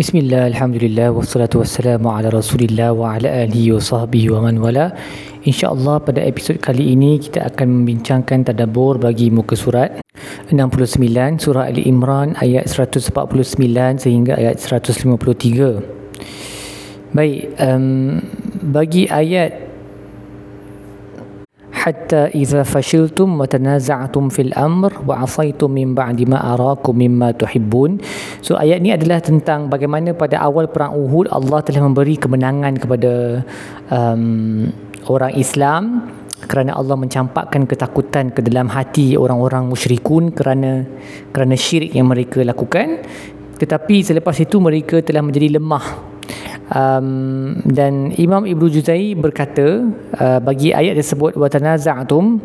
[0.00, 4.96] Bismillah, Alhamdulillah, wassalatu wassalamu ala rasulillah wa ala alihi wa sahbihi wa man wala.
[5.44, 10.00] InsyaAllah pada episod kali ini kita akan membincangkan tadabur bagi muka surat
[10.48, 11.04] 69
[11.44, 13.60] surah Ali Imran ayat 149
[14.00, 15.04] sehingga ayat 153
[17.12, 18.24] Baik, um,
[18.72, 19.52] bagi ayat
[21.80, 27.96] hatta idza fashiltum wa tanaza'tum fil amr wa asaitum min ba'di ma arakum mimma tuhibbun
[28.44, 33.12] so ayat ni adalah tentang bagaimana pada awal perang Uhud Allah telah memberi kemenangan kepada
[33.88, 34.68] um,
[35.08, 36.04] orang Islam
[36.44, 40.84] kerana Allah mencampakkan ketakutan ke dalam hati orang-orang musyrikun kerana
[41.32, 43.04] kerana syirik yang mereka lakukan.
[43.60, 46.09] Tetapi selepas itu mereka telah menjadi lemah
[46.70, 49.84] um, dan Imam Ibnu Juzai berkata
[50.16, 52.40] uh, bagi ayat tersebut wa tanaza'tum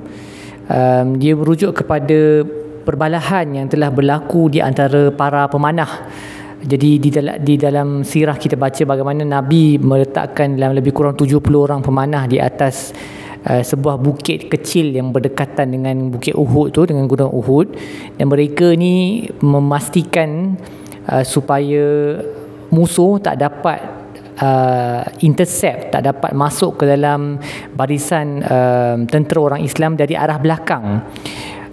[0.69, 2.43] um, dia merujuk kepada
[2.85, 6.09] perbalahan yang telah berlaku di antara para pemanah.
[6.65, 11.41] Jadi di dalam di dalam sirah kita baca bagaimana Nabi meletakkan dalam lebih kurang 70
[11.53, 12.89] orang pemanah di atas
[13.45, 17.67] uh, sebuah bukit kecil yang berdekatan dengan bukit Uhud tu dengan gunung Uhud.
[18.17, 20.57] Dan mereka ni memastikan
[21.05, 22.17] uh, supaya
[22.73, 24.04] musuh tak dapat
[24.41, 27.39] uh, intercept tak dapat masuk ke dalam
[27.75, 31.03] barisan uh, tentera orang Islam dari arah belakang.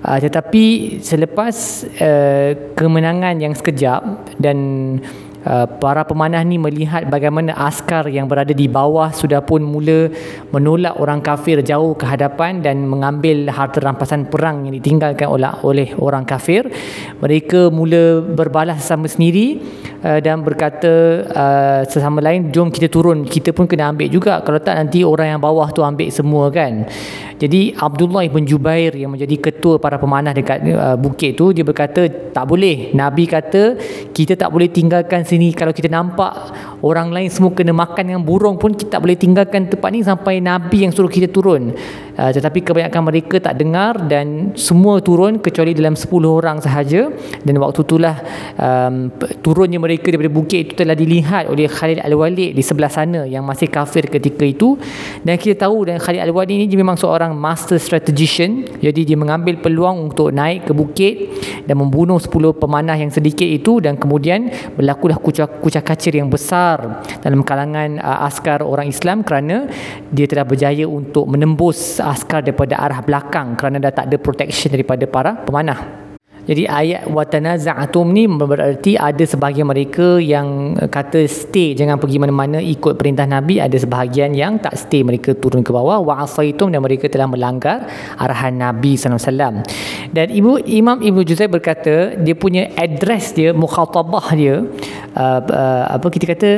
[0.02, 1.54] Uh, tetapi selepas
[2.02, 4.58] uh, kemenangan yang sekejap dan
[5.42, 10.06] Uh, para pemanah ni melihat bagaimana askar yang berada di bawah sudah pun mula
[10.54, 15.88] menolak orang kafir jauh ke hadapan dan mengambil harta rampasan perang yang ditinggalkan oleh oleh
[15.98, 16.70] orang kafir
[17.18, 19.58] mereka mula berbalas sama sendiri
[20.02, 23.24] uh, dan berkata uh, sesama lain jom kita turun.
[23.24, 24.42] Kita pun kena ambil juga.
[24.42, 26.84] Kalau tak nanti orang yang bawah tu ambil semua kan?
[27.38, 32.06] Jadi Abdullah bin Jubair yang menjadi ketua para pemanah dekat uh, bukit tu dia berkata
[32.10, 32.94] tak boleh.
[32.94, 33.78] Nabi kata
[34.10, 35.54] kita tak boleh tinggalkan sini.
[35.54, 39.70] Kalau kita nampak orang lain semua kena makan dengan burung pun kita tak boleh tinggalkan
[39.70, 41.74] tempat ni sampai Nabi yang suruh kita turun
[42.18, 47.08] uh, tetapi kebanyakan mereka tak dengar dan semua turun kecuali dalam 10 orang sahaja.
[47.42, 48.16] Dan waktu itulah
[48.58, 53.46] um, turunnya mereka daripada bukit itu telah dilihat oleh Khalid Al-Walid di sebelah sana yang
[53.46, 54.76] masih kafir ketika itu.
[55.24, 58.66] Dan kita tahu dan Khalid Al-Walid ini dia memang seorang master strategician.
[58.82, 61.14] Jadi dia mengambil peluang untuk naik ke bukit
[61.64, 67.02] dan membunuh 10 pemanah yang sedikit itu dan kemudian berlakulah kucak, kucak kacir yang besar
[67.22, 69.70] dalam kalangan uh, askar orang Islam kerana
[70.10, 75.06] dia telah berjaya untuk menembus askar daripada arah belakang kerana dah tak ada protection daripada
[75.06, 76.02] para pemanah.
[76.42, 82.98] Jadi ayat watanaza'atum ni berarti ada sebahagian mereka yang kata stay jangan pergi mana-mana ikut
[82.98, 83.62] perintah Nabi.
[83.62, 86.02] Ada sebahagian yang tak stay mereka turun ke bawah.
[86.02, 87.86] Wa'asaitum dan mereka telah melanggar
[88.18, 89.62] arahan Nabi SAW
[90.12, 94.66] dan Ibu Imam Ibnu Juzai berkata dia punya address dia mukhatabah dia
[95.16, 96.50] uh, uh, apa kita kata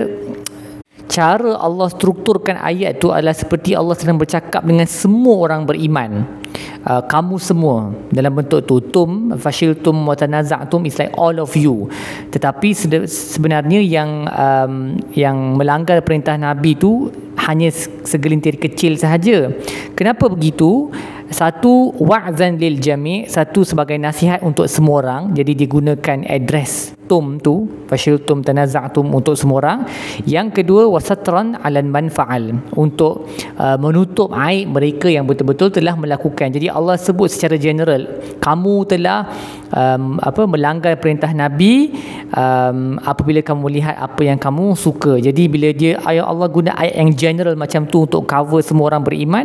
[1.08, 6.42] cara Allah strukturkan ayat tu adalah seperti Allah sedang bercakap dengan semua orang beriman.
[6.84, 11.90] Uh, kamu semua dalam bentuk tu tum fashiltum wa tanaza'tum is like all of you.
[12.30, 12.70] Tetapi
[13.08, 14.74] sebenarnya yang um,
[15.10, 17.10] yang melanggar perintah nabi tu
[17.42, 17.74] hanya
[18.06, 19.50] segelintir kecil sahaja.
[19.98, 20.94] Kenapa begitu?
[21.26, 25.22] Satu wa'zan lil jami' satu sebagai nasihat untuk semua orang.
[25.34, 29.78] Jadi digunakan address tum tu fashiltum tanaza'tum untuk semua orang.
[30.24, 36.50] Yang kedua wasatran alan manfa'al untuk uh, menutup aib mereka yang betul-betul telah melakukan.
[36.50, 38.04] Jadi Allah sebut secara general
[38.40, 39.28] kamu telah
[39.72, 41.92] um, apa melanggar perintah nabi
[42.32, 45.20] um, apabila kamu melihat apa yang kamu suka.
[45.20, 49.02] Jadi bila dia ayat Allah guna ayat yang general macam tu untuk cover semua orang
[49.04, 49.44] beriman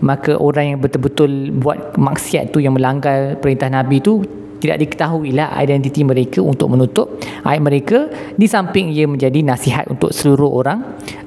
[0.00, 5.52] maka orang yang betul-betul buat maksiat tu yang melanggar perintah nabi tu tidak diketahui lah
[5.60, 8.08] identiti mereka untuk menutup aib mereka.
[8.32, 10.80] Di samping ia menjadi nasihat untuk seluruh orang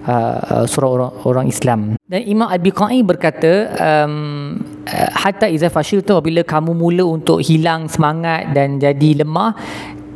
[0.10, 1.80] uh, uh seluruh orang, orang Islam.
[2.10, 4.58] Dan Imam Al-Biqai berkata um,
[4.90, 9.54] uh, hatta iza fashil tu bila kamu mula untuk hilang semangat dan jadi lemah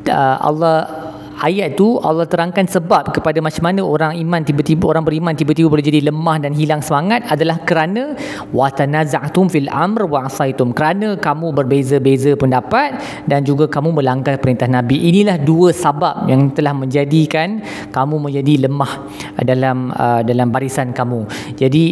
[0.09, 1.10] uh, Allah
[1.41, 5.83] ayat tu Allah terangkan sebab kepada macam mana orang iman tiba-tiba orang beriman tiba-tiba boleh
[5.83, 8.13] jadi lemah dan hilang semangat adalah kerana
[8.53, 10.71] wa tanaza'tum fil amr wa asaitum.
[10.71, 15.01] Kerana kamu berbeza-beza pendapat dan juga kamu melanggar perintah Nabi.
[15.09, 17.59] Inilah dua sebab yang telah menjadikan
[17.89, 19.09] kamu menjadi lemah
[19.41, 21.25] dalam uh, dalam barisan kamu.
[21.57, 21.90] Jadi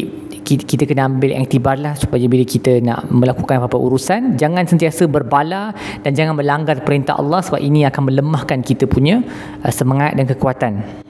[0.58, 5.76] kita kena ambil iktibar lah supaya bila kita nak melakukan apa-apa urusan jangan sentiasa berbala
[6.02, 9.22] dan jangan melanggar perintah Allah sebab ini akan melemahkan kita punya
[9.62, 11.06] uh, semangat dan kekuatan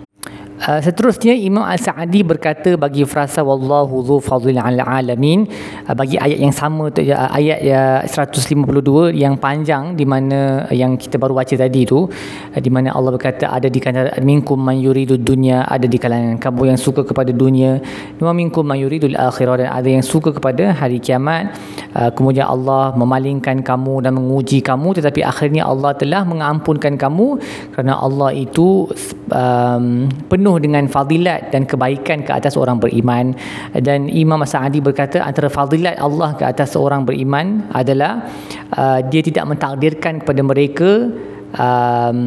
[0.59, 5.47] Uh, seterusnya Imam Al-Sa'adi berkata bagi frasa wallahu dzu fadlil 'alal alamin
[5.87, 10.75] uh, bagi ayat yang sama tu uh, ayat ya 152 yang panjang di mana uh,
[10.75, 14.59] yang kita baru baca tadi tu uh, di mana Allah berkata ada di kalangan minkum
[14.59, 17.79] man yuridu dunya ada di kalangan kamu yang suka kepada dunia
[18.19, 21.55] wa minkum man yuridul akhirah dan ada yang suka kepada hari kiamat.
[21.95, 27.39] Uh, kemudian Allah memalingkan kamu dan menguji kamu tetapi akhirnya Allah telah mengampunkan kamu
[27.71, 28.91] kerana Allah itu
[29.31, 33.37] um, penuh penuh dengan fadilat dan kebaikan ke atas orang beriman.
[33.77, 38.25] Dan Imam Sa'adi berkata antara fadilat Allah ke atas orang beriman adalah
[38.73, 41.05] uh, dia tidak mentakdirkan kepada mereka
[41.55, 42.19] um,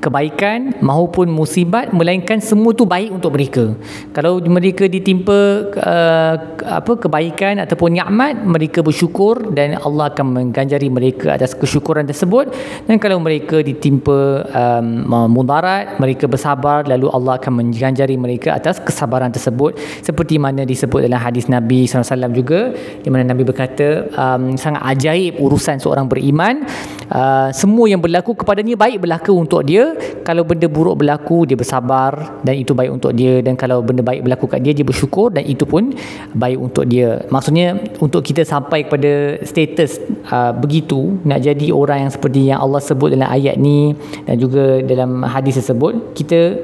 [0.00, 3.74] kebaikan maupun musibat melainkan semua tu baik untuk mereka.
[4.16, 6.34] Kalau mereka ditimpa uh,
[6.64, 12.54] apa kebaikan ataupun nikmat mereka bersyukur dan Allah akan mengganjari mereka atas kesyukuran tersebut.
[12.86, 19.34] Dan kalau mereka ditimpa um, mudarat mereka bersabar lalu Allah akan mengganjari mereka atas kesabaran
[19.34, 19.76] tersebut.
[20.00, 22.72] Seperti mana disebut dalam hadis Nabi SAW juga
[23.02, 26.62] di mana Nabi berkata um, sangat ajaib urusan seorang beriman.
[27.08, 29.92] Uh, semua yang berlaku kepadanya baik berlaku untuk dia.
[30.22, 33.42] Kalau benda buruk berlaku dia bersabar dan itu baik untuk dia.
[33.42, 35.92] Dan kalau benda baik berlaku kat dia dia bersyukur dan itu pun
[36.32, 37.26] baik untuk dia.
[37.28, 39.98] Maksudnya untuk kita sampai kepada status
[40.30, 43.92] uh, begitu nak jadi orang yang seperti yang Allah sebut dalam ayat ni
[44.24, 46.62] dan juga dalam hadis tersebut kita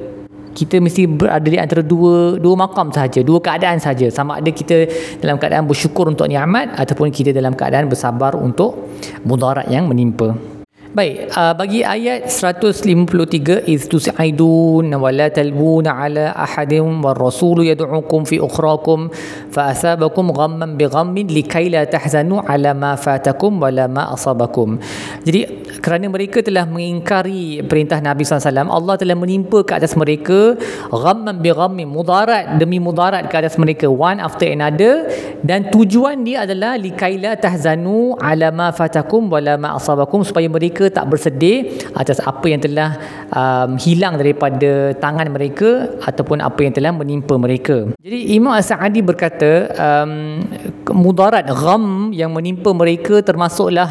[0.54, 4.06] kita mesti berada di antara dua dua makam sahaja dua keadaan sahaja.
[4.14, 4.86] Sama ada kita
[5.18, 8.86] dalam keadaan bersyukur untuk nikmat ataupun kita dalam keadaan bersabar untuk
[9.26, 10.53] mudarat yang menimpa
[10.94, 18.22] Baik, uh, bagi ayat 153 iz tus'idun wa la talbuna ala ahadin war rasul yad'ukum
[18.22, 19.10] fi ukhrakum
[19.50, 24.78] fa asabakum ghamman bi ghammin likay la tahzanu ala ma fatakum wa la ma asabakum.
[25.26, 30.54] Jadi kerana mereka telah mengingkari perintah Nabi SAW Allah telah menimpa ke atas mereka
[30.94, 35.10] ghamman bi ghammin mudarat demi mudarat ke atas mereka one after another
[35.42, 40.46] dan tujuan dia adalah likay la tahzanu ala ma fatakum wa la ma asabakum supaya
[40.46, 41.56] mereka mereka tak bersedih
[41.96, 43.00] atas apa yang telah
[43.32, 47.88] um, hilang daripada tangan mereka ataupun apa yang telah menimpa mereka.
[48.04, 50.44] Jadi Imam As-Sa'adi berkata um,
[50.92, 53.88] mudarat gham yang menimpa mereka termasuklah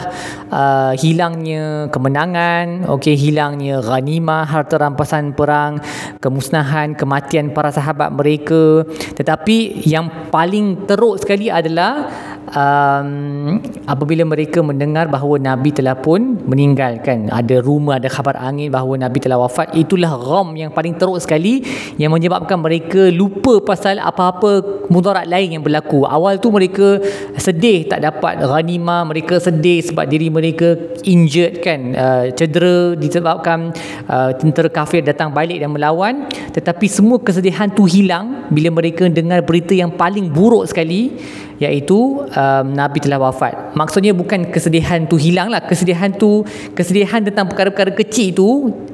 [0.54, 5.82] uh, hilangnya kemenangan, okey hilangnya ghanimah, harta rampasan perang,
[6.22, 8.86] kemusnahan, kematian para sahabat mereka.
[9.18, 12.06] Tetapi yang paling teruk sekali adalah
[12.54, 13.60] um,
[13.90, 19.02] apabila mereka mendengar bahawa Nabi telah pun meninggal kan ada rumah ada khabar angin bahawa
[19.02, 21.66] Nabi telah wafat itulah gham yang paling teruk sekali
[21.98, 26.06] yang menyebabkan mereka lupa pasal apa-apa mudarat lain yang berlaku.
[26.06, 27.02] Awal tu mereka
[27.38, 33.74] sedih tak dapat ghanimah mereka sedih sebab diri mereka injured kan uh, cedera disebabkan
[34.08, 39.42] uh, tentera kafir datang balik dan melawan tetapi semua kesedihan tu hilang bila mereka dengar
[39.42, 41.18] berita yang paling buruk sekali
[41.58, 43.74] iaitu um, Nabi telah wafat.
[43.74, 45.66] Maksudnya bukan kesedihan tu hilang lah.
[45.66, 46.46] Kesedihan tu,
[46.78, 48.50] kesedihan tentang perkara-perkara kecil tu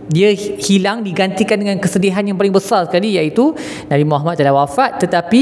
[0.10, 3.54] dia hilang digantikan dengan kesedihan yang paling besar sekali iaitu
[3.92, 5.42] Nabi Muhammad telah wafat tetapi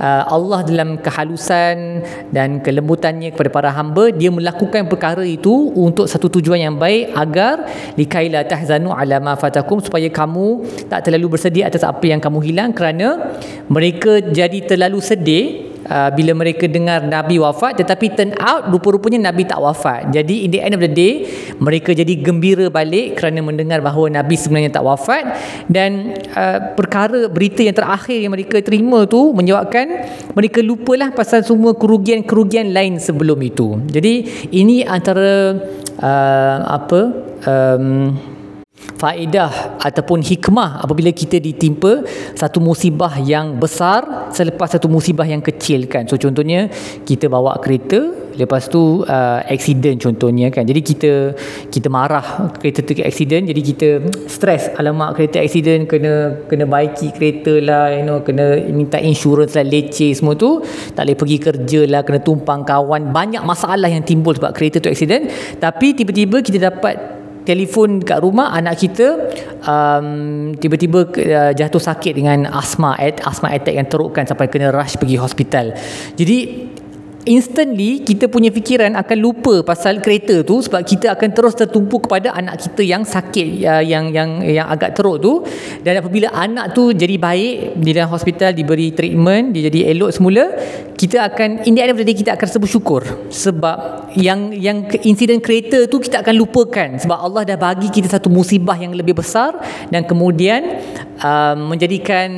[0.00, 6.68] Allah dalam kehalusan dan kelembutannya kepada para hamba dia melakukan perkara itu untuk satu tujuan
[6.68, 7.64] yang baik agar
[7.96, 12.70] likaila tahzanu ala ma fatakum supaya kamu tak terlalu bersedih atas apa yang kamu hilang
[12.76, 13.32] kerana
[13.72, 19.46] mereka jadi terlalu sedih uh, bila mereka dengar Nabi wafat tetapi turn out rupa-rupanya Nabi
[19.46, 20.10] tak wafat.
[20.12, 21.26] Jadi in the end of the day
[21.58, 25.24] mereka jadi gembira balik kerana mendengar bahawa Nabi sebenarnya tak wafat.
[25.70, 31.74] Dan uh, perkara berita yang terakhir yang mereka terima tu menyebabkan mereka lupalah pasal semua
[31.74, 33.78] kerugian-kerugian lain sebelum itu.
[33.90, 35.56] Jadi ini antara
[36.02, 37.00] uh, apa
[37.46, 38.35] um,
[38.76, 42.04] faedah ataupun hikmah apabila kita ditimpa
[42.36, 46.04] satu musibah yang besar selepas satu musibah yang kecil kan.
[46.08, 46.68] So contohnya
[47.04, 50.68] kita bawa kereta lepas tu uh, accident contohnya kan.
[50.68, 51.12] Jadi kita
[51.72, 53.88] kita marah kereta tu accident jadi kita
[54.28, 59.64] stres alamak kereta accident kena kena baiki kereta lah you know kena minta insurans lah
[59.64, 60.60] leceh semua tu.
[60.92, 63.08] Tak boleh pergi kerja lah kena tumpang kawan.
[63.12, 65.32] Banyak masalah yang timbul sebab kereta tu accident.
[65.56, 67.15] Tapi tiba-tiba kita dapat
[67.46, 69.06] telefon kat rumah anak kita
[69.62, 75.16] um, tiba-tiba uh, jatuh sakit dengan asma asma attack yang terukkan sampai kena rush pergi
[75.16, 75.72] hospital.
[76.18, 76.38] Jadi
[77.26, 82.32] instantly kita punya fikiran akan lupa pasal kereta tu sebab kita akan terus tertumpu kepada
[82.32, 85.42] anak kita yang sakit uh, yang yang yang agak teruk tu.
[85.82, 90.44] Dan apabila anak tu jadi baik di dalam hospital diberi treatment dia jadi elok semula
[90.96, 93.02] kita akan in the end of the day kita akan rasa bersyukur.
[93.28, 98.32] Sebab yang yang insiden kereta tu kita akan lupakan sebab Allah dah bagi kita satu
[98.32, 99.52] musibah yang lebih besar
[99.92, 100.80] dan kemudian
[101.20, 102.28] uh, menjadikan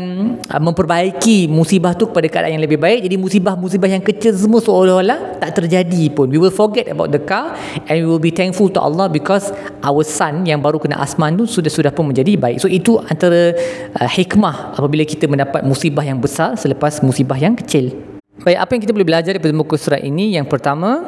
[0.48, 3.06] uh, memperbaiki musibah tu kepada keadaan yang lebih baik.
[3.06, 6.30] Jadi musibah-musibah yang kecil semua seolah-olah tak terjadi pun.
[6.30, 7.58] We will forget about the car
[7.90, 9.50] and we will be thankful to Allah because
[9.82, 12.62] our son yang baru kena asman tu sudah-sudah pun menjadi baik.
[12.62, 13.58] So itu antara
[13.98, 17.90] uh, hikmah apabila kita mendapat musibah yang besar selepas musibah yang kecil.
[18.38, 20.38] Baik apa yang kita boleh belajar daripada muka surat ini?
[20.38, 21.02] Yang pertama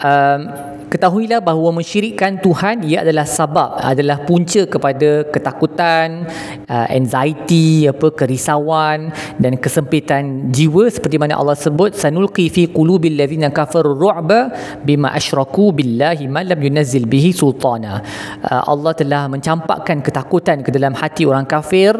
[0.00, 0.40] um,
[0.86, 6.24] ketahuilah bahawa mensyirikkan Tuhan ia adalah sebab adalah punca kepada ketakutan
[6.70, 9.10] uh, anxiety apa kerisauan
[9.40, 10.86] dan kesempitan jiwa.
[10.88, 14.52] Seperti mana Allah sebut sanulqi fi qulubil ladzina kafaru ru'ba
[14.86, 18.00] bima asyraku billahi ma lam yunazzil bihi sultana.
[18.46, 21.92] Uh, Allah telah mencampakkan ketakutan ke dalam hati orang kafir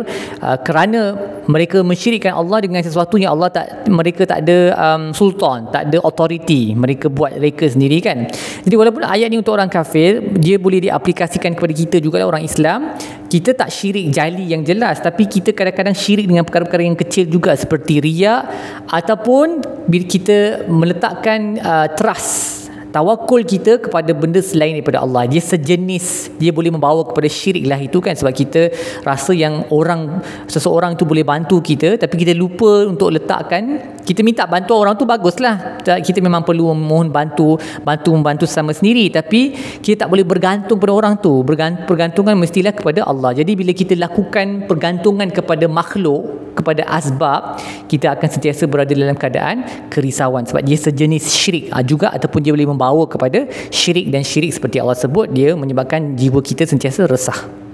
[0.42, 1.18] uh, kerana
[1.50, 5.98] mereka mensyirikkan Allah dengan sesuatu yang Allah tak mereka tak ada um, sultan tak ada
[6.06, 6.74] authority.
[6.74, 8.26] Mereka buat reka sendiri kan
[8.66, 12.98] jadi walaupun ayat ni untuk orang kafir, dia boleh diaplikasikan kepada kita juga orang Islam.
[13.26, 17.54] Kita tak syirik jali yang jelas, tapi kita kadang-kadang syirik dengan perkara-perkara yang kecil juga
[17.54, 18.42] seperti riak
[18.90, 22.65] ataupun bila kita meletakkan uh, trust
[22.96, 25.28] tawakul kita kepada benda selain daripada Allah.
[25.28, 26.32] Dia sejenis.
[26.40, 28.16] Dia boleh membawa kepada syirik lah itu kan.
[28.16, 28.72] Sebab kita
[29.04, 33.92] rasa yang orang seseorang tu boleh bantu kita tapi kita lupa untuk letakkan.
[34.00, 39.12] Kita minta bantu orang tu baguslah kita memang perlu mohon bantu bantu membantu sama sendiri.
[39.12, 39.52] Tapi
[39.84, 41.44] kita tak boleh bergantung pada orang tu.
[41.84, 43.36] Pergantungan mestilah kepada Allah.
[43.36, 49.88] Jadi bila kita lakukan pergantungan kepada makhluk kepada asbab kita akan sentiasa berada dalam keadaan
[49.92, 50.48] kerisauan.
[50.48, 54.80] Sebab dia sejenis syirik ah, juga ataupun dia boleh membawa kepada syirik dan syirik seperti
[54.80, 57.65] Allah sebut dia menyebabkan jiwa kita sentiasa resah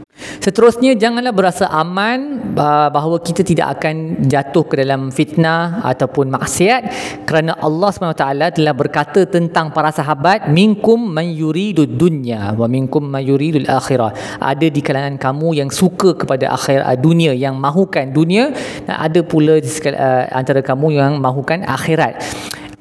[0.43, 2.52] Seterusnya janganlah berasa aman
[2.93, 6.83] bahawa kita tidak akan jatuh ke dalam fitnah ataupun maksiat
[7.29, 8.25] kerana Allah SWT
[8.59, 14.41] telah berkata tentang para sahabat minkum man yuridud dunya wa minkum man yuridul akhirah.
[14.41, 18.52] Ada di kalangan kamu yang suka kepada akhir dunia yang mahukan dunia
[18.87, 22.21] dan ada pula uh, antara kamu yang mahukan akhirat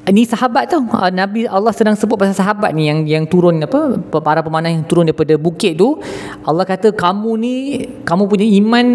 [0.10, 0.82] ini sahabat tau.
[0.98, 4.82] Ah, Nabi Allah sedang sebut pasal sahabat ni yang yang turun apa para pemanah yang
[4.82, 6.02] turun daripada bukit tu.
[6.42, 7.56] Allah kata kamu ni
[8.02, 8.86] kamu punya iman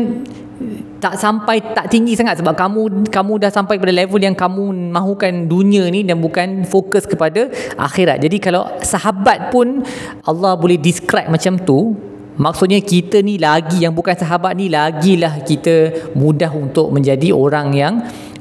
[0.98, 5.46] tak sampai tak tinggi sangat sebab kamu kamu dah sampai pada level yang kamu mahukan
[5.46, 8.18] dunia ni dan bukan fokus kepada akhirat.
[8.18, 9.86] Jadi kalau sahabat pun
[10.26, 11.94] Allah boleh describe macam tu
[12.36, 17.94] Maksudnya kita ni lagi yang bukan sahabat ni lagilah kita mudah untuk menjadi orang yang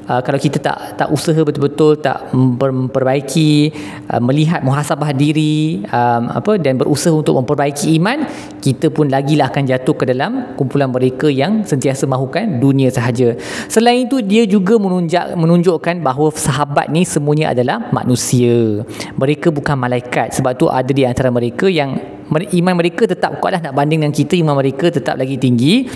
[0.08, 3.70] uh, kalau kita tak tak usaha betul-betul tak memperbaiki
[4.10, 8.24] uh, melihat muhasabah diri um, apa dan berusaha untuk memperbaiki iman
[8.62, 13.36] kita pun lagilah akan jatuh ke dalam kumpulan mereka yang sentiasa mahukan dunia sahaja.
[13.70, 18.82] Selain itu dia juga menunjuk menunjukkan bahawa sahabat ni semuanya adalah manusia.
[19.14, 23.74] Mereka bukan malaikat sebab tu ada di antara mereka yang iman mereka tetap kuatlah nak
[23.76, 25.86] banding dengan kita iman mereka tetap lagi tinggi.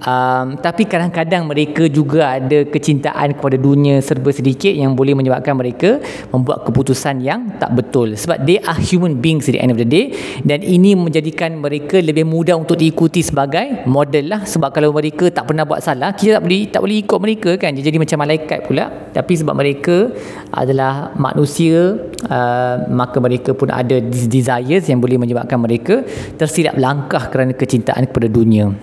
[0.00, 6.00] Um, tapi kadang-kadang mereka juga ada kecintaan kepada dunia serba sedikit yang boleh menyebabkan mereka
[6.32, 8.16] membuat keputusan yang tak betul.
[8.16, 10.16] Sebab they are human beings at the end of the day.
[10.40, 14.40] Dan ini menjadikan mereka lebih mudah untuk diikuti sebagai model lah.
[14.48, 17.76] Sebab kalau mereka tak pernah buat salah kita tak boleh tak boleh ikut mereka kan.
[17.76, 18.84] Jadi macam malaikat pula.
[19.12, 20.08] Tapi sebab mereka
[20.48, 26.02] adalah manusia uh, maka mereka pun ada desires yang boleh menyebabkan mereka mereka
[26.34, 28.74] tersilap langkah kerana kecintaan kepada dunia.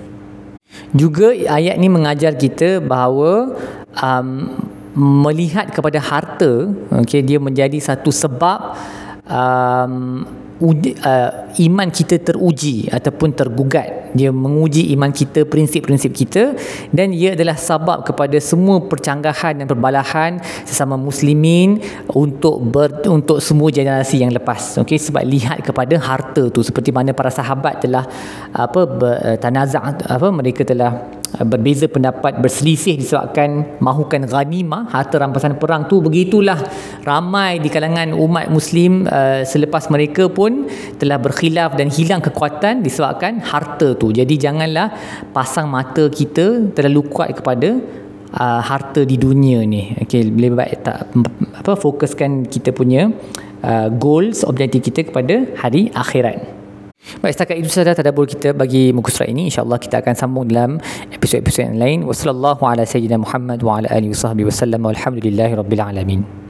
[0.95, 3.59] Juga ayat ni mengajar kita bahawa
[3.99, 4.55] um,
[4.95, 8.79] melihat kepada harta, okay, dia menjadi satu sebab
[9.27, 10.23] um,
[10.61, 14.09] uh, iman kita teruji ataupun tergugat.
[14.17, 16.57] Dia menguji iman kita prinsip-prinsip kita
[16.89, 21.77] dan ia adalah sebab kepada semua percanggahan dan perbalahan sesama muslimin
[22.15, 24.81] untuk ber, untuk semua generasi yang lepas.
[24.81, 28.05] Okey sebab lihat kepada harta tu seperti mana para sahabat telah
[28.55, 35.85] apa uh, tanazak apa mereka telah berbeza pendapat berselisih disebabkan mahukan ghanimah harta rampasan perang
[35.85, 36.57] tu begitulah
[37.05, 42.79] ramai di kalangan umat muslim uh, selepas mereka pun pun telah berkhilaf dan hilang kekuatan
[42.79, 44.15] disebabkan harta tu.
[44.15, 44.95] Jadi janganlah
[45.35, 47.75] pasang mata kita terlalu kuat kepada
[48.31, 49.91] uh, harta di dunia ni.
[49.99, 51.11] Okey, lebih baik tak
[51.59, 53.11] apa fokuskan kita punya
[53.67, 56.56] uh, goals, objektif kita kepada hari akhirat.
[57.23, 59.47] Baik, setakat itu sahaja tadabbur kita bagi muka surat ini.
[59.47, 60.75] InsyaAllah kita akan sambung dalam
[61.15, 61.97] episod-episod yang lain.
[62.03, 63.23] Wassalamualaikum warahmatullahi wabarakatuh.
[63.23, 64.81] Muhammad wa ala alihi wa sahbihi wa sallam.
[64.83, 66.46] Walhamdulillahi rabbil alamin.